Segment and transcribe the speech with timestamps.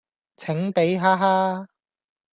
[0.35, 1.67] 請俾哈哈